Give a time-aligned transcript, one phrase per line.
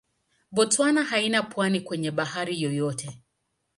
[0.51, 3.21] Botswana haina pwani kwenye bahari yoyote.